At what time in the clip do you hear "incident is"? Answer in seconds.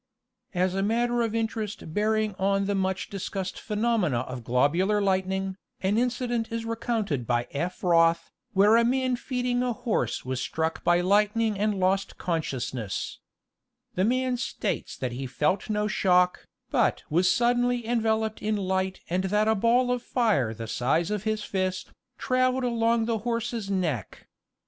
5.99-6.65